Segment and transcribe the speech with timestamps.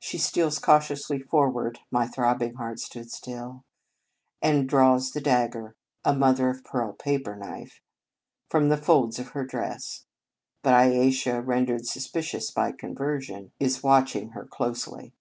[0.00, 3.62] She steals cautiously forward (my throbbing heart stood still),
[4.42, 7.80] and draws the dagger a mother of pearl paper knife
[8.48, 10.06] from the folds of her dress.
[10.64, 15.12] But Ayesha, rendered suspicious by conversion, is watching her closely.